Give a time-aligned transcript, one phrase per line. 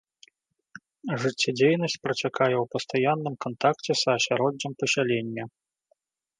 [1.23, 5.43] Жыццядзейнасць працякае ў пастаянным кантакце са асяроддзем пасялення.